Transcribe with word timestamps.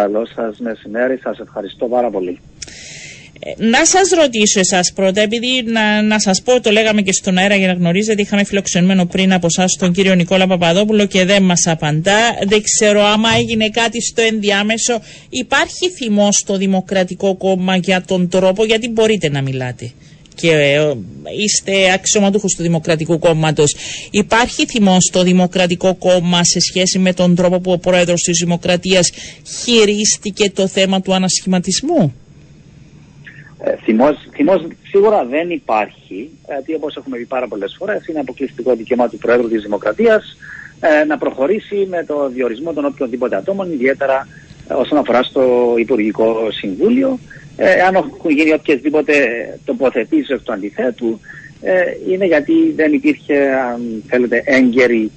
Καλό 0.00 0.26
σας 0.34 0.58
μεσημέρι, 0.58 1.18
σας 1.22 1.38
ευχαριστώ 1.38 1.86
πάρα 1.86 2.10
πολύ. 2.10 2.40
Ε, 3.40 3.66
να 3.66 3.84
σας 3.84 4.10
ρωτήσω 4.10 4.60
εσάς 4.60 4.92
πρώτα, 4.94 5.20
επειδή 5.20 5.62
να, 5.66 6.02
να 6.02 6.18
σας 6.18 6.42
πω, 6.42 6.60
το 6.60 6.70
λέγαμε 6.70 7.02
και 7.02 7.12
στον 7.12 7.38
αέρα 7.38 7.54
για 7.54 7.66
να 7.66 7.72
γνωρίζετε, 7.72 8.22
είχαμε 8.22 8.44
φιλοξενημένο 8.44 9.06
πριν 9.06 9.32
από 9.32 9.46
εσάς 9.46 9.76
τον 9.76 9.92
κύριο 9.92 10.14
Νικόλα 10.14 10.46
Παπαδόπουλο 10.46 11.06
και 11.06 11.24
δεν 11.24 11.42
μας 11.42 11.66
απαντά. 11.66 12.18
Δεν 12.46 12.62
ξέρω 12.62 13.02
άμα 13.02 13.28
έγινε 13.38 13.68
κάτι 13.68 14.02
στο 14.02 14.22
ενδιάμεσο. 14.22 15.00
Υπάρχει 15.28 15.90
θυμός 15.90 16.36
στο 16.36 16.56
Δημοκρατικό 16.56 17.36
Κόμμα 17.36 17.76
για 17.76 18.02
τον 18.02 18.28
τρόπο, 18.28 18.64
γιατί 18.64 18.88
μπορείτε 18.88 19.28
να 19.28 19.42
μιλάτε; 19.42 19.92
Και 20.34 20.50
ε, 20.50 20.94
είστε 21.44 21.92
αξιωματούχος 21.92 22.54
του 22.54 22.62
Δημοκρατικού 22.62 23.18
Κόμματος. 23.18 23.76
Υπάρχει 24.10 24.66
θυμός 24.66 25.04
στο 25.04 25.22
Δημοκρατικό 25.22 25.94
Κόμμα 25.94 26.44
σε 26.44 26.60
σχέση 26.60 26.98
με 26.98 27.12
τον 27.12 27.34
τρόπο 27.34 27.60
που 27.60 27.72
ο 27.72 27.78
πρόεδρος 27.78 28.22
της 28.22 28.38
Δημοκρατίας 28.38 29.12
χειρίστηκε 29.62 30.50
το 30.50 30.66
θέμα 30.66 31.00
του 31.00 31.14
ανασχηματισμού; 31.14 32.14
Ε, 33.66 33.76
θυμός, 33.84 34.16
θυμός 34.32 34.66
σίγουρα 34.88 35.24
δεν 35.24 35.50
υπάρχει, 35.50 36.30
γιατί 36.48 36.74
όπως 36.74 36.96
έχουμε 36.96 37.16
πει 37.16 37.24
πάρα 37.24 37.48
πολλές 37.48 37.74
φορές 37.78 38.06
είναι 38.06 38.20
αποκλειστικό 38.20 38.74
δικαίωμα 38.74 39.08
του 39.08 39.18
Πρόεδρου 39.18 39.48
της 39.48 39.62
Δημοκρατίας 39.62 40.36
ε, 40.80 41.04
να 41.04 41.18
προχωρήσει 41.18 41.86
με 41.90 42.04
το 42.04 42.28
διορισμό 42.28 42.72
των 42.72 42.84
οποιοδήποτε 42.84 43.36
ατόμων, 43.36 43.72
ιδιαίτερα 43.72 44.28
ε, 44.68 44.74
όσον 44.74 44.98
αφορά 44.98 45.22
στο 45.22 45.74
Υπουργικό 45.78 46.48
Συμβούλιο. 46.50 47.18
Ε, 47.56 47.80
αν 47.80 47.94
έχουν 47.94 48.30
γίνει 48.30 48.52
οποιασδήποτε 48.52 49.14
τοποθετήσεις 49.64 50.28
εκ 50.28 50.42
του 50.42 50.52
αντιθέτου, 50.52 51.20
ε, 51.62 51.82
είναι 52.08 52.24
γιατί 52.24 52.72
δεν 52.76 52.92
υπήρχε, 52.92 53.54
αν 53.54 54.02
θέλετε, 54.08 54.42
έγκαιρη 54.44 55.10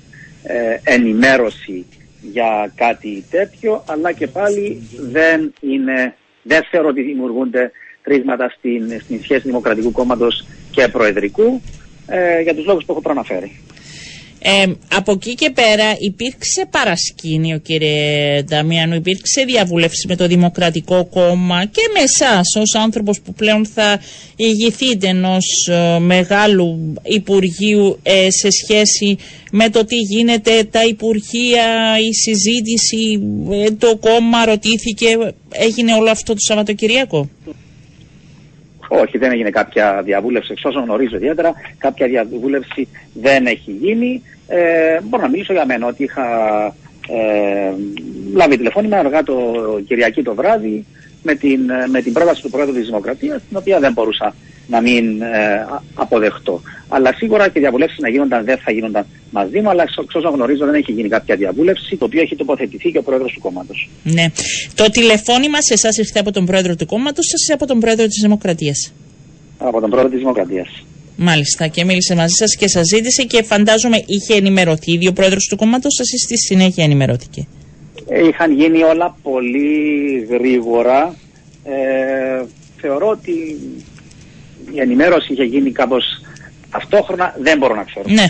ε, 0.43 0.77
ενημέρωση 0.83 1.85
για 2.21 2.71
κάτι 2.75 3.23
τέτοιο, 3.29 3.83
αλλά 3.87 4.11
και 4.11 4.27
πάλι 4.27 4.81
δεν 5.11 5.53
είναι, 5.59 6.15
δεν 6.43 6.63
θεωρώ 6.71 6.87
ότι 6.87 7.01
δημιουργούνται 7.01 7.71
τρίσματα 8.03 8.49
στην, 8.57 8.99
στην 9.03 9.19
σχέση 9.23 9.41
Δημοκρατικού 9.47 9.91
Κόμματος 9.91 10.47
και 10.71 10.87
Προεδρικού 10.87 11.61
ε, 12.07 12.41
για 12.41 12.55
τους 12.55 12.65
λόγους 12.65 12.85
που 12.85 12.91
έχω 12.91 13.01
προαναφέρει. 13.01 13.59
Ε, 14.39 14.65
από 14.95 15.11
εκεί 15.11 15.35
και 15.35 15.49
πέρα 15.49 15.95
υπήρξε 15.99 16.67
παρασκήνιο 16.71 17.57
κύριε 17.57 18.41
Νταμιανού, 18.43 18.95
υπήρξε 18.95 19.43
διαβούλευση 19.43 20.07
με 20.07 20.15
το 20.15 20.27
Δημοκρατικό 20.27 21.05
Κόμμα 21.05 21.65
και 21.65 21.81
με 21.93 21.99
εσάς 21.99 22.55
ως 22.55 22.75
άνθρωπος 22.75 23.21
που 23.21 23.33
πλέον 23.33 23.65
θα 23.65 24.01
ηγηθείτε 24.35 25.07
ενός 25.07 25.67
ε, 25.67 25.99
μεγάλου 25.99 26.93
Υπουργείου 27.03 27.99
ε, 28.03 28.29
σε 28.31 28.49
σχέση 28.51 29.17
με 29.51 29.69
το 29.69 29.85
τι 29.85 29.95
γίνεται 29.95 30.63
τα 30.63 30.83
Υπουργεία, 30.85 31.97
η 32.09 32.13
συζήτηση, 32.13 33.19
ε, 33.51 33.71
το 33.71 33.97
κόμμα 33.97 34.45
ρωτήθηκε, 34.45 35.17
έγινε 35.49 35.93
όλο 35.93 36.09
αυτό 36.09 36.33
το 36.33 36.39
Σαββατοκυριακό; 36.39 37.29
Όχι, 38.87 39.17
δεν 39.17 39.31
έγινε 39.31 39.49
κάποια 39.49 40.01
διαβούλευση, 40.05 40.51
εξ 40.51 40.65
όσων 40.65 40.83
γνωρίζω 40.83 41.15
ιδιαίτερα. 41.15 41.53
Κάποια 41.77 42.07
διαβούλευση 42.07 42.87
δεν 43.13 43.45
έχει 43.45 43.71
γίνει. 43.71 44.23
Ε, 44.47 44.99
μπορώ 45.03 45.23
να 45.23 45.29
μιλήσω 45.29 45.53
για 45.53 45.65
μένα 45.65 45.87
ότι 45.87 46.03
είχα 46.03 46.25
ε, 47.07 47.73
λάβει 48.33 48.57
τηλεφώνημα 48.57 48.97
αργά 48.97 49.23
το 49.23 49.35
Κυριακή 49.87 50.23
το 50.23 50.35
βράδυ 50.35 50.85
με 51.23 51.35
την, 51.35 51.59
με 51.89 52.01
την 52.01 52.13
πρόταση 52.13 52.41
του 52.41 52.49
Πρόεδρου 52.49 52.73
της 52.73 52.85
Δημοκρατίας, 52.85 53.41
την 53.47 53.57
οποία 53.57 53.79
δεν 53.79 53.93
μπορούσα 53.93 54.35
να 54.67 54.81
μην 54.81 55.21
ε, 55.21 55.67
αποδεχτώ. 55.95 56.61
Αλλά 56.87 57.13
σίγουρα 57.13 57.49
και 57.49 57.59
διαβουλεύσεις 57.59 57.99
να 57.99 58.09
γίνονταν 58.09 58.45
δεν 58.45 58.57
θα 58.57 58.71
γίνονταν 58.71 59.05
μαζί 59.31 59.61
μου, 59.61 59.69
αλλά 59.69 59.83
εξ 59.83 60.15
όσων 60.15 60.33
γνωρίζω 60.33 60.65
δεν 60.65 60.73
έχει 60.73 60.91
γίνει 60.91 61.09
κάποια 61.09 61.35
διαβούλευση, 61.35 61.95
το 61.95 62.05
οποίο 62.05 62.21
έχει 62.21 62.35
τοποθετηθεί 62.35 62.91
και 62.91 62.97
ο 62.97 63.03
πρόεδρος 63.03 63.31
του 63.33 63.39
κόμματος. 63.39 63.89
Ναι. 64.03 64.25
Το 64.75 64.89
τηλεφώνημα 64.89 65.61
σε 65.61 65.73
εσάς 65.73 65.97
ήρθε 65.97 66.19
από 66.19 66.31
τον 66.31 66.45
πρόεδρο 66.45 66.75
του 66.75 66.85
κόμματος 66.85 67.25
ή 67.49 67.53
από 67.53 67.65
τον 67.65 67.79
πρόεδρο 67.79 68.05
της 68.05 68.19
Δημοκρατίας; 68.21 68.93
Από 69.57 69.81
τον 69.81 69.89
πρόεδρο 69.89 70.09
της 70.11 70.19
Δημοκρατίας. 70.19 70.83
Μάλιστα 71.15 71.67
και 71.67 71.85
μίλησε 71.85 72.15
μαζί 72.15 72.33
σας 72.33 72.55
και 72.55 72.67
σας 72.67 72.87
ζήτησε 72.87 73.23
και 73.23 73.43
φαντάζομαι 73.43 74.03
είχε 74.05 74.33
ενημερωθεί 74.33 74.91
ήδη 74.91 75.07
ο 75.07 75.13
πρόεδρος 75.13 75.47
του 75.49 75.55
κόμματος, 75.55 75.99
ή 75.99 76.17
στη 76.17 76.37
συνέχεια 76.37 76.83
ενημερώθηκε. 76.83 77.47
Ε, 78.07 78.27
είχαν 78.27 78.51
γίνει 78.51 78.83
όλα 78.83 79.17
πολύ 79.21 80.27
γρήγορα. 80.29 81.15
Ε, 81.63 82.43
θεωρώ 82.81 83.07
ότι 83.07 83.31
η 84.73 84.79
ενημέρωση 84.79 85.33
είχε 85.33 85.43
γίνει 85.43 85.71
κάπως 85.71 86.03
αυτόχρονα, 86.69 87.35
δεν 87.39 87.57
μπορώ 87.57 87.75
να 87.75 87.83
ξέρω. 87.83 88.05
Ναι. 88.09 88.25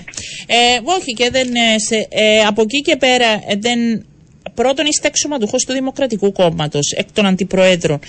Ε, 0.50 0.80
όχι 0.84 1.13
και 1.13 1.30
δεν, 1.31 1.47
ε, 1.47 1.80
σε, 1.80 2.08
ε, 2.09 2.40
από 2.47 2.62
εκεί 2.62 2.81
και 2.81 2.96
πέρα 2.96 3.25
ε, 3.47 3.56
δεν, 3.59 4.06
πρώτον 4.53 4.85
είστε 4.85 5.08
αξιωματούχος 5.08 5.63
του 5.66 5.74
Δημοκρατικού 5.74 6.31
Κόμματος 6.31 6.91
εκ 6.97 7.08
των 7.13 7.25
αντιπροέδρων. 7.25 8.00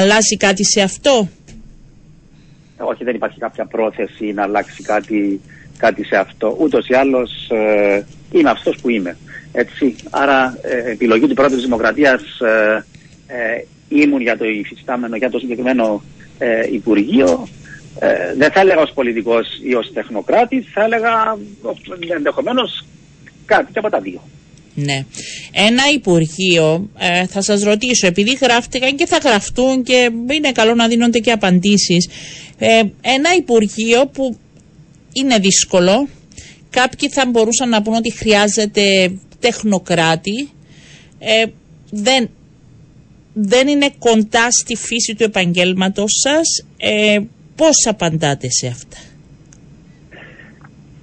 Αλλάζει 0.00 0.36
κάτι 0.36 0.64
σε 0.64 0.80
αυτό; 0.80 1.28
Όχι, 2.76 3.04
δεν 3.04 3.14
υπάρχει 3.14 3.38
κάποια 3.38 3.66
πρόθεση 3.66 4.32
να 4.32 4.42
αλλάξει 4.42 4.82
κάτι, 4.82 5.40
κάτι 5.76 6.04
σε 6.04 6.16
αυτό. 6.16 6.56
Ούτως 6.60 6.88
ή 6.88 6.94
άλλως 6.94 7.48
ε, 7.50 8.06
είμαι 8.32 8.50
αυτός 8.50 8.76
που 8.80 8.90
είμαι. 8.90 9.16
Έτσι. 9.52 9.96
Άρα 10.10 10.58
ε, 10.62 10.90
επιλογή 10.90 11.26
του 11.26 11.34
Πρόεδρου 11.34 11.56
της 11.56 11.64
Δημοκρατίας 11.64 12.22
ε, 13.26 13.64
ήμουν 13.88 14.20
για 14.20 14.36
το 14.36 14.44
υφιστάμενο, 14.44 15.16
για 15.16 15.30
το 15.30 15.38
συγκεκριμένο 15.38 16.02
Υπουργείο 16.72 17.48
ε, 17.98 18.34
δεν 18.36 18.50
θα 18.52 18.60
έλεγα 18.60 18.80
ως 18.80 18.92
πολιτικός 18.94 19.46
ή 19.62 19.74
ως 19.74 19.92
τεχνοκράτης, 19.92 20.66
θα 20.72 20.84
έλεγα 20.84 21.36
ενδεχομένως 22.16 22.84
κάτι 23.46 23.72
και 23.72 23.78
από 23.78 23.90
τα 23.90 24.00
δύο. 24.00 24.20
Ναι. 24.74 25.04
Ένα 25.52 25.82
Υπουργείο, 25.94 26.90
ε, 26.98 27.26
θα 27.26 27.42
σας 27.42 27.62
ρωτήσω, 27.62 28.06
επειδή 28.06 28.38
γράφτηκαν 28.42 28.96
και 28.96 29.06
θα 29.06 29.18
γραφτούν 29.24 29.82
και 29.82 30.10
είναι 30.32 30.52
καλό 30.52 30.74
να 30.74 30.88
δίνονται 30.88 31.18
και 31.18 31.32
απαντήσεις, 31.32 32.08
ε, 32.58 32.82
ένα 33.00 33.34
Υπουργείο 33.36 34.06
που 34.06 34.38
είναι 35.12 35.38
δύσκολο, 35.38 36.08
κάποιοι 36.70 37.08
θα 37.08 37.26
μπορούσαν 37.26 37.68
να 37.68 37.82
πούν 37.82 37.94
ότι 37.94 38.12
χρειάζεται 38.12 39.12
τεχνοκράτη, 39.40 40.48
ε, 41.18 41.44
δεν, 41.90 42.30
δεν 43.32 43.68
είναι 43.68 43.90
κοντά 43.98 44.50
στη 44.50 44.76
φύση 44.76 45.14
του 45.14 45.24
επαγγέλματος 45.24 46.12
σας, 46.22 46.64
ε, 46.76 47.18
Πώς 47.56 47.86
απαντάτε 47.86 48.50
σε 48.50 48.66
αυτά; 48.66 48.98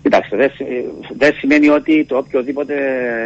Κοιτάξτε, 0.04 0.36
δεν 0.38 0.52
δε 1.18 1.32
σημαίνει 1.40 1.70
ότι 1.70 2.06
το 2.06 2.18
οποιοδήποτε 2.18 2.74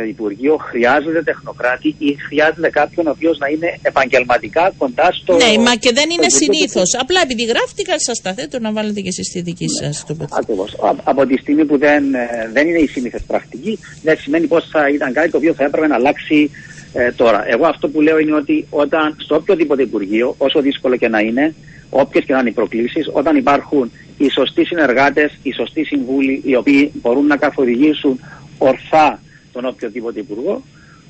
Υπουργείο 0.07 0.55
χρειάζεται 0.57 1.23
τεχνοκράτη 1.23 1.95
ή 1.97 2.15
χρειάζεται 2.27 2.69
κάποιον 2.69 3.07
ο 3.07 3.09
οποίος 3.09 3.37
να 3.37 3.47
είναι 3.47 3.79
επαγγελματικά 3.81 4.73
κοντά 4.77 5.09
στο. 5.11 5.35
Ναι, 5.35 5.57
μα 5.63 5.75
και 5.75 5.91
δεν 5.93 6.09
είναι 6.09 6.29
συνήθως. 6.29 6.95
Απλά 7.01 7.19
επειδή 7.23 7.43
γράφτηκα, 7.43 7.99
σας 7.99 8.21
τα 8.21 8.33
θέτω 8.33 8.59
να 8.59 8.71
βάλετε 8.71 8.99
και 9.01 9.07
εσείς 9.07 9.27
τη 9.31 9.41
δική 9.41 9.65
ναι, 9.65 9.85
σας 9.85 10.05
τοποθέτηση. 10.07 10.39
Ακριβώς. 10.41 10.75
Από 11.03 11.25
τη 11.25 11.37
στιγμή 11.37 11.65
που 11.65 11.77
δεν, 11.77 12.13
ε, 12.13 12.49
δεν 12.53 12.67
είναι 12.67 12.79
η 12.79 12.87
σύνηθε 12.87 13.19
πρακτική, 13.27 13.79
δεν 14.03 14.17
σημαίνει 14.17 14.47
πως 14.47 14.67
θα 14.71 14.89
ήταν 14.89 15.13
κάτι 15.13 15.29
το 15.29 15.37
οποίο 15.37 15.53
θα 15.53 15.63
έπρεπε 15.63 15.87
να 15.87 15.95
αλλάξει 15.95 16.51
ε, 16.93 17.11
τώρα. 17.11 17.43
Εγώ 17.47 17.65
αυτό 17.67 17.87
που 17.89 18.01
λέω 18.01 18.17
είναι 18.19 18.35
ότι 18.35 18.65
όταν 18.69 19.15
στο 19.17 19.35
οποιοδήποτε 19.35 19.81
Υπουργείο, 19.81 20.35
όσο 20.37 20.61
δύσκολο 20.61 20.95
και 20.95 21.07
να 21.07 21.19
είναι, 21.19 21.55
όποιες 22.01 22.25
και 22.25 22.33
να 22.33 22.39
είναι 22.39 22.49
οι 22.49 22.53
προκλήσεις, 22.53 23.09
όταν 23.13 23.35
υπάρχουν 23.35 23.91
οι 24.17 24.29
σωστοί 24.29 24.65
συνεργάτες, 24.65 25.37
οι 25.43 25.51
σωστοί 25.51 25.83
συμβούλοι, 25.83 26.41
οι 26.45 26.55
οποίοι 26.55 26.91
μπορούν 26.93 27.25
να 27.25 27.37
καθοδηγήσουν 27.37 28.19
ορθά 28.57 29.19
τον 29.51 29.65
οποιοδήποτε 29.65 30.19
υπουργό, 30.19 30.63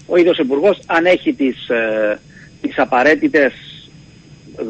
ο 0.07 0.17
ίδιος 0.17 0.37
υπουργός, 0.37 0.79
αν 0.85 1.05
έχει 1.05 1.33
τις 1.33 1.69
ε, 1.69 2.19
τις 2.61 2.79
απαραίτητες 2.79 3.53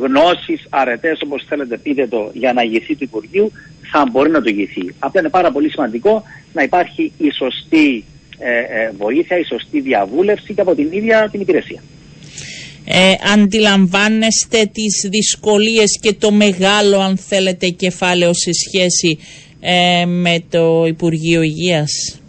γνώσεις, 0.01 0.67
αρετές, 0.69 1.21
όπως 1.21 1.45
θέλετε 1.47 1.77
πείτε 1.77 2.07
το, 2.07 2.29
για 2.33 2.53
να 2.53 2.61
ηγηθεί 2.61 2.95
του 2.95 3.03
Υπουργείου, 3.03 3.51
θα 3.91 4.05
μπορεί 4.11 4.29
να 4.29 4.41
το 4.41 4.49
ηγηθεί. 4.49 4.95
Αυτό 4.99 5.19
είναι 5.19 5.29
πάρα 5.29 5.51
πολύ 5.51 5.69
σημαντικό 5.69 6.23
να 6.53 6.63
υπάρχει 6.63 7.11
η 7.17 7.31
σωστή 7.31 8.03
ε, 8.37 8.59
ε, 8.59 8.91
βοήθεια, 8.97 9.37
η 9.37 9.43
σωστή 9.43 9.81
διαβούλευση 9.81 10.53
και 10.53 10.61
από 10.61 10.75
την 10.75 10.91
ίδια 10.91 11.29
την 11.31 11.41
υπηρεσία 11.41 11.81
ε, 12.85 13.13
αντιλαμβάνεστε 13.33 14.69
τις 14.73 15.07
δυσκολίες 15.09 15.99
και 16.01 16.13
το 16.13 16.31
μεγάλο 16.31 16.99
αν 16.99 17.17
θέλετε 17.17 17.69
κεφάλαιο 17.69 18.33
σε 18.33 18.51
σχέση 18.53 19.19
ε, 19.59 20.05
με 20.05 20.43
το 20.49 20.85
Υπουργείο 20.85 21.41
Υγείας; 21.41 22.19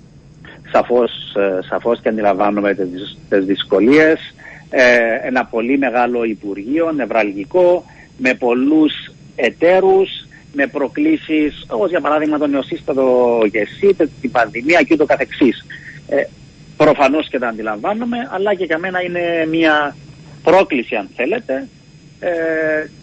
Σαφώς, 0.72 1.10
ε, 1.36 1.58
σαφώς 1.68 2.00
και 2.00 2.08
αντιλαμβάνομαι 2.08 2.74
τις, 2.74 3.18
τις 3.28 3.44
δυσκολίες. 3.44 4.34
Ε, 4.70 4.96
ένα 5.22 5.44
πολύ 5.44 5.78
μεγάλο 5.78 6.24
Υπουργείο, 6.24 6.92
νευραλγικό, 6.92 7.84
με 8.18 8.34
πολλούς 8.34 8.92
εταίρους, 9.36 10.26
με 10.52 10.66
προκλήσεις 10.66 11.64
όπως 11.68 11.90
για 11.90 12.00
παράδειγμα 12.00 12.38
το 12.38 12.46
νεοσύστατο 12.46 13.38
γεσί, 13.50 13.96
την 14.20 14.30
πανδημία 14.30 14.82
και 14.82 14.94
ούτω 14.94 15.04
καθεξής. 15.04 15.66
Ε, 16.08 16.22
προφανώς 16.76 17.28
και 17.28 17.38
τα 17.38 17.48
αντιλαμβάνομαι, 17.48 18.28
αλλά 18.30 18.54
και 18.54 18.64
για 18.64 18.78
μένα 18.78 19.02
είναι 19.02 19.46
μια 19.50 19.96
πρόκληση 20.48 20.94
αν 20.94 21.08
θέλετε, 21.16 21.68
ε, 22.20 22.30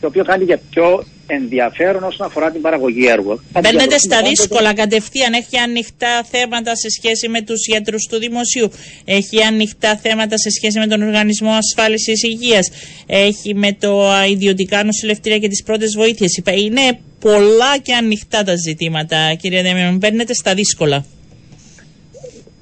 το 0.02 0.08
οποίο 0.08 0.24
κάνει 0.24 0.46
και 0.46 0.58
πιο 0.70 1.04
ενδιαφέρον 1.28 2.04
όσον 2.04 2.28
αφορά 2.28 2.52
την 2.52 2.62
παραγωγή 2.62 3.06
έργου. 3.08 3.40
Μπαίνετε 3.62 3.98
στα 3.98 4.22
δύσκολα 4.22 4.74
κατευθείαν. 4.74 5.34
Έχει 5.34 5.58
ανοιχτά 5.58 6.24
θέματα 6.24 6.76
σε 6.76 6.90
σχέση 6.90 7.28
με 7.30 7.42
τους 7.42 7.68
γιατρούς 7.68 8.08
του 8.10 8.18
δημοσίου. 8.18 8.72
Έχει 9.06 9.44
ανοιχτά 9.44 9.96
θέματα 9.96 10.38
σε 10.38 10.50
σχέση 10.50 10.80
με 10.80 10.88
τον 10.88 11.02
Οργανισμό 11.02 11.52
Ασφάλισης 11.52 12.24
Υγείας. 12.24 12.70
Έχει 13.08 13.56
με 13.56 13.72
το 13.80 14.04
ιδιωτικά 14.30 14.84
νοσηλευτήρια 14.84 15.38
και 15.38 15.48
τις 15.48 15.64
πρώτες 15.64 15.96
βοήθειες. 15.96 16.42
Είναι 16.56 17.00
πολλά 17.20 17.78
και 17.82 17.94
ανοιχτά 17.94 18.44
τα 18.44 18.56
ζητήματα, 18.56 19.36
κύριε 19.42 19.62
Δέμιον. 19.62 19.98
Μπαίνετε 19.98 20.34
στα 20.34 20.54
δύσκολα. 20.54 21.06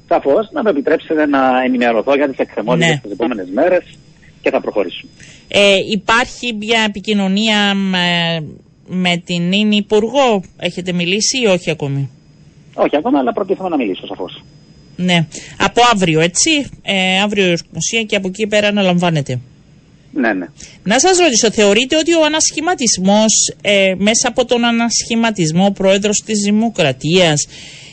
Σαφώς, 0.08 0.50
να 0.52 0.64
με 0.64 0.70
επιτρέψετε 0.70 1.26
να 1.26 1.64
ενημερωθώ 1.66 2.16
για 2.16 2.30
τις 2.30 2.38
εκκρεμότητες 2.38 2.90
ναι. 2.90 3.00
τις 3.04 3.12
επόμενες 3.12 3.48
μέρες 3.54 3.84
και 4.42 4.50
θα 4.50 4.62
προχωρήσουμε. 4.62 5.12
Ε, 5.48 5.76
υπάρχει 5.92 6.54
μια 6.54 6.84
επικοινωνία 6.88 7.74
με, 7.74 8.44
με 8.88 9.18
την 9.18 9.48
νυν 9.48 9.72
Υπουργό, 9.72 10.44
έχετε 10.58 10.92
μιλήσει 10.92 11.42
ή 11.42 11.46
όχι 11.46 11.70
ακόμη; 11.70 12.10
Όχι 12.74 12.96
ακόμα, 12.96 13.20
αλλά 13.20 13.34
προτίθεμαι 13.34 13.70
να 13.70 13.78
μιλήσω 13.78 14.08
σαφώς. 14.08 14.44
Ναι. 14.96 15.28
Από 15.58 15.82
αύριο, 15.94 16.20
έτσι; 16.20 16.70
Ε, 16.82 17.20
αύριο 17.22 17.52
η 17.52 17.58
ουσία 17.76 18.04
και 18.04 18.16
από 18.16 18.28
εκεί 18.28 18.48
πέρα 18.48 18.68
αναλαμβάνεται. 18.68 19.40
Ναι, 20.14 20.34
ναι. 20.34 20.46
Να 20.84 21.00
σας 21.00 21.18
ρωτήσω, 21.18 21.52
θεωρείτε 21.52 21.98
ότι 21.98 22.14
ο 22.14 22.26
ανασχηματισμός, 22.26 23.54
ε, 23.62 23.94
μέσα 23.98 24.28
από 24.28 24.46
τον 24.46 24.66
ανασχηματισμό 24.66 25.66
ο 25.66 25.72
πρόεδρος 25.72 26.22
της 26.26 26.40
Δημοκρατίας 26.40 27.48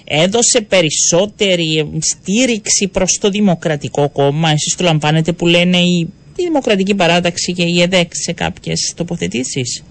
έδωσε 0.04 0.60
περισσότερη 0.60 1.90
στήριξη 1.98 2.88
προς 2.88 3.18
το 3.20 3.28
Δημοκρατικό 3.28 4.08
Κόμμα, 4.08 4.50
εσείς 4.50 4.76
το 4.76 4.84
λαμβάνετε 4.84 5.32
που 5.32 5.46
λένε 5.46 5.76
η, 5.76 6.08
η 6.42 6.44
Δημοκρατική 6.44 6.94
Παράταξη 6.94 7.52
και 7.52 7.62
η 7.62 7.82
ΕΔΕΚ 7.82 8.10
σε 8.14 8.32
κάποιες 8.32 8.92
τοποθετήσεις; 8.96 9.84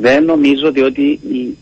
Δεν 0.00 0.24
νομίζω 0.24 0.66
ότι 0.84 1.02
οι, 1.02 1.56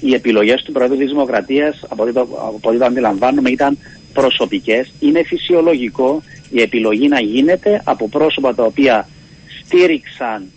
οι 0.00 0.14
επιλογές 0.14 0.62
του 0.62 0.72
Πρόεδρου 0.72 0.96
της 0.96 1.08
Δημοκρατίας, 1.08 1.84
από 1.88 2.02
ό,τι 2.02 2.12
το, 2.12 2.28
το 2.60 2.84
αντιλαμβάνομαι, 2.84 3.50
ήταν 3.50 3.78
προσωπικές. 4.12 4.92
Είναι 5.00 5.22
φυσιολογικό 5.22 6.22
η 6.50 6.60
επιλογή 6.60 7.08
να 7.08 7.20
γίνεται 7.20 7.80
από 7.84 8.08
πρόσωπα 8.08 8.54
τα 8.54 8.64
οποία 8.64 9.08
στήριξαν 9.64 10.50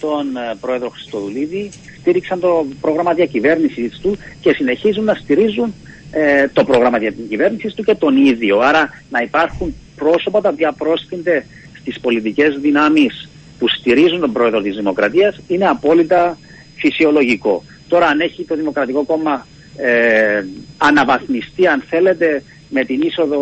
τον 0.00 0.36
ε, 0.36 0.54
πρόεδρο 0.60 0.88
Χριστοδουλίδη, 0.88 1.70
στήριξαν 2.00 2.40
το 2.40 2.66
πρόγραμμα 2.80 3.12
διακυβέρνησης 3.14 3.98
του 3.98 4.16
και 4.40 4.52
συνεχίζουν 4.52 5.04
να 5.04 5.14
στηρίζουν 5.14 5.74
ε, 6.10 6.48
το 6.48 6.64
πρόγραμμα 6.64 6.98
διακυβέρνησης 6.98 7.74
του 7.74 7.82
και 7.82 7.94
τον 7.94 8.26
ίδιο. 8.26 8.58
Άρα 8.58 9.02
να 9.10 9.20
υπάρχουν 9.20 9.74
πρόσωπα 9.98 10.40
τα 10.40 10.48
οποία 10.48 10.72
πρόσθενται 10.72 11.46
στις 11.80 12.00
πολιτικές 12.00 12.58
δυνάμεις 12.60 13.28
που 13.58 13.68
στηρίζουν 13.68 14.20
τον 14.20 14.32
πρόεδρο 14.32 14.60
της 14.60 14.76
Δημοκρατίας 14.76 15.40
είναι 15.48 15.64
απόλυτα 15.64 16.38
φυσιολογικό. 16.76 17.64
Τώρα 17.88 18.06
αν 18.06 18.20
έχει 18.20 18.44
το 18.44 18.54
Δημοκρατικό 18.54 19.04
Κόμμα 19.04 19.46
ε, 19.76 20.44
αναβαθμιστεί 20.78 21.66
αν 21.66 21.84
θέλετε 21.88 22.42
με 22.68 22.84
την 22.84 23.00
είσοδο 23.02 23.40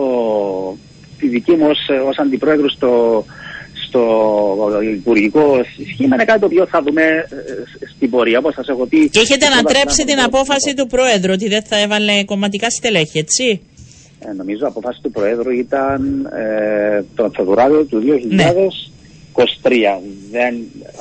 τη 1.19 1.29
δική 1.29 1.53
μου 1.53 1.67
ως, 1.69 1.79
ως 2.09 2.19
αντιπρόεδρο 2.19 2.69
στο, 2.69 3.25
στο 3.87 4.03
υπουργικό 4.93 5.61
σχήμα 5.93 6.15
είναι 6.15 6.25
κάτι 6.25 6.41
το 6.41 6.47
οποίο 6.47 6.67
θα 6.67 6.83
δούμε 6.83 7.03
ε, 7.03 7.27
στην 7.95 8.11
πορεία, 8.11 8.39
όπως 8.39 8.55
σας 8.55 8.69
έχω 8.69 8.87
πει. 8.87 9.09
Και 9.09 9.21
έχετε 9.21 9.47
ανατρέψει 9.47 10.05
την 10.05 10.21
απόφαση 10.21 10.75
του 10.77 10.87
Πρόεδρου 10.87 11.33
ότι 11.33 11.49
δεν 11.49 11.63
θα 11.63 11.81
έβαλε 11.81 12.25
κομματικά 12.25 12.71
στελέχη, 12.71 13.19
έτσι; 13.19 13.61
Ε, 14.19 14.33
νομίζω 14.33 14.65
η 14.65 14.69
απόφαση 14.69 15.01
του 15.03 15.11
Προέδρου 15.11 15.51
ήταν 15.51 16.31
ε, 16.33 17.05
τον 17.15 17.33
Φεβρουάριο 17.37 17.85
του 17.85 18.03
2023. 18.03 18.09
Ναι. 18.29 18.53
Δεν, 20.31 20.55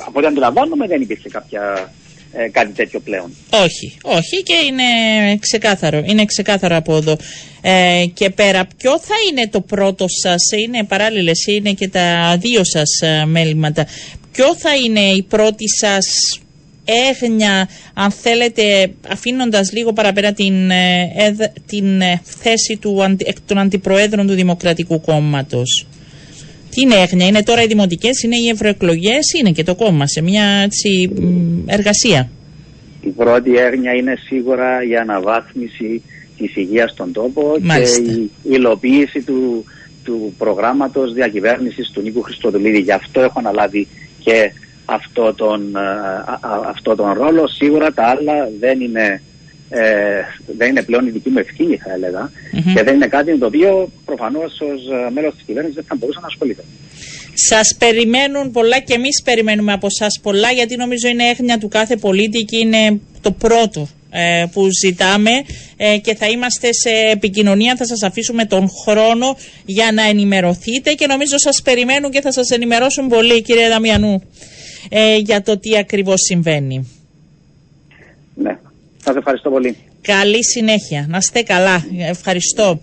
από 0.06 0.18
ό,τι 0.18 0.26
αντιλαμβάνομαι 0.26 0.86
δεν 0.86 1.00
υπήρχε 1.00 1.28
κάποια 1.28 1.92
ε, 2.32 2.48
κάτι 2.48 2.72
τέτοιο 2.72 3.00
πλέον. 3.00 3.36
Όχι, 3.50 3.96
όχι 4.02 4.42
και 4.42 4.54
είναι 4.68 4.82
ξεκάθαρο, 5.40 6.02
είναι 6.06 6.24
ξεκάθαρο 6.24 6.76
από 6.76 6.96
εδώ. 6.96 7.16
Ε, 7.60 8.04
και 8.14 8.30
πέρα, 8.30 8.66
ποιο 8.76 8.98
θα 8.98 9.14
είναι 9.30 9.48
το 9.48 9.60
πρώτο 9.60 10.04
σας, 10.08 10.42
είναι 10.64 10.84
παράλληλες, 10.84 11.46
είναι 11.46 11.72
και 11.72 11.88
τα 11.88 12.36
δύο 12.40 12.64
σας 12.64 13.00
ε, 13.00 13.24
μέληματα. 13.24 13.86
Ποιο 14.32 14.56
θα 14.56 14.76
είναι 14.76 15.00
η 15.00 15.22
πρώτη 15.22 15.68
σας 15.68 16.06
έγνοια, 17.08 17.68
αν 17.94 18.10
θέλετε, 18.10 18.90
αφήνοντας 19.08 19.72
λίγο 19.72 19.92
παραπέρα 19.92 20.32
την, 20.32 20.70
ε, 20.70 21.52
την 21.66 22.02
θέση 22.22 22.78
του, 22.80 23.16
των 23.46 23.58
αντιπροέδρων 23.58 24.26
του 24.26 24.34
Δημοκρατικού 24.34 25.00
Κόμματος. 25.00 25.86
Τι 26.70 26.80
είναι 26.80 26.94
έγνοια, 26.94 27.26
είναι 27.26 27.42
τώρα 27.42 27.62
οι 27.62 27.66
δημοτικές, 27.66 28.22
είναι 28.22 28.36
οι 28.36 28.48
ευρωεκλογές, 28.48 29.32
είναι 29.38 29.50
και 29.50 29.62
το 29.62 29.74
κόμμα 29.74 30.06
σε 30.06 30.22
μια 30.22 30.44
έτσι, 30.44 31.12
εργασία. 31.66 32.30
Η 33.00 33.08
πρώτη 33.08 33.56
έγνοια 33.56 33.92
είναι 33.92 34.14
σίγουρα 34.26 34.82
η 34.88 34.96
αναβάθμιση 34.96 36.02
της 36.36 36.56
υγείας 36.56 36.90
στον 36.90 37.12
τόπο 37.12 37.56
Μάλιστα. 37.60 38.02
και 38.02 38.10
η 38.10 38.30
υλοποίηση 38.42 39.22
του, 39.22 39.64
του 40.04 40.34
προγράμματος 40.38 41.12
διακυβέρνησης 41.12 41.90
του 41.90 42.00
Νίκου 42.00 42.22
Χριστοδουλίδη. 42.22 42.78
Γι' 42.78 42.92
αυτό 42.92 43.20
έχω 43.20 43.38
αναλάβει 43.38 43.86
και 44.24 44.52
αυτό 44.86 45.34
τον, 45.34 45.76
αυτό 46.66 46.94
τον 46.94 47.12
ρόλο. 47.12 47.48
Σίγουρα 47.48 47.92
τα 47.92 48.04
άλλα 48.04 48.48
δεν 48.60 48.80
είναι, 48.80 49.22
ε, 49.68 50.20
δεν 50.56 50.68
είναι 50.68 50.82
πλέον 50.82 51.06
η 51.06 51.10
δική 51.10 51.30
μου 51.30 51.38
ευθύνη 51.38 51.76
θα 51.76 51.92
έλεγα 51.92 52.30
και 52.74 52.82
δεν 52.82 52.94
είναι 52.94 53.06
κάτι 53.06 53.30
με 53.30 53.38
το 53.38 53.46
οποίο 53.46 53.88
προφανώς 54.04 54.60
ως 54.60 55.06
ε, 55.06 55.10
μέλος 55.10 55.34
της 55.34 55.42
κυβέρνησης 55.46 55.76
δεν 55.76 55.84
θα 55.88 55.94
μπορούσα 55.94 56.20
να 56.20 56.26
ασχοληθώ. 56.26 56.62
Σας 57.34 57.76
περιμένουν 57.78 58.50
πολλά 58.50 58.78
και 58.78 58.94
εμείς 58.94 59.22
περιμένουμε 59.24 59.72
από 59.72 59.86
εσά 59.86 60.06
πολλά 60.22 60.50
γιατί 60.50 60.76
νομίζω 60.76 61.08
είναι 61.08 61.24
έγνοια 61.24 61.58
του 61.58 61.68
κάθε 61.68 61.96
πολίτη 61.96 62.42
και 62.42 62.58
είναι 62.58 63.00
το 63.20 63.32
πρώτο 63.32 63.88
ε, 64.10 64.44
που 64.52 64.68
ζητάμε 64.82 65.30
ε, 65.76 65.98
και 65.98 66.14
θα 66.14 66.26
είμαστε 66.26 66.72
σε 66.72 66.90
επικοινωνία, 67.12 67.76
θα 67.76 67.86
σας 67.86 68.02
αφήσουμε 68.02 68.44
τον 68.44 68.70
χρόνο 68.84 69.36
για 69.64 69.92
να 69.92 70.02
ενημερωθείτε 70.02 70.92
και 70.92 71.06
νομίζω 71.06 71.38
σας 71.38 71.62
περιμένουν 71.62 72.10
και 72.10 72.20
θα 72.20 72.32
σας 72.32 72.50
ενημερώσουν 72.50 73.08
πολύ 73.08 73.42
κύριε 73.42 73.68
Δαμιανού 73.68 74.22
ε, 74.88 75.16
για 75.16 75.42
το 75.42 75.58
τι 75.58 75.76
ακριβώς 75.78 76.20
συμβαίνει. 76.20 76.90
Ναι, 78.34 78.58
σας 79.04 79.16
ευχαριστώ 79.16 79.50
πολύ. 79.50 79.76
Καλή 80.00 80.44
συνέχεια. 80.44 81.06
Να 81.08 81.16
είστε 81.16 81.42
καλά. 81.42 81.84
Ευχαριστώ. 81.98 82.80